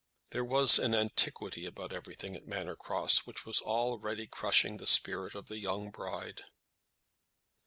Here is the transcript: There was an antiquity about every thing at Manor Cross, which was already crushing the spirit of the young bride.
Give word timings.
There 0.31 0.43
was 0.43 0.79
an 0.79 0.95
antiquity 0.95 1.67
about 1.67 1.93
every 1.93 2.15
thing 2.15 2.35
at 2.35 2.47
Manor 2.47 2.75
Cross, 2.75 3.27
which 3.27 3.45
was 3.45 3.61
already 3.61 4.25
crushing 4.25 4.77
the 4.77 4.87
spirit 4.87 5.35
of 5.35 5.45
the 5.47 5.59
young 5.59 5.91
bride. 5.91 6.43